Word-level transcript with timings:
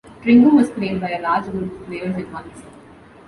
Tringo 0.23 0.49
was 0.53 0.71
played 0.71 0.99
by 0.99 1.11
a 1.11 1.21
large 1.21 1.45
group 1.51 1.79
of 1.79 1.85
players 1.85 2.15
at 2.17 2.31
once. 2.31 2.63